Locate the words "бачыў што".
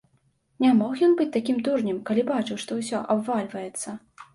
2.33-2.83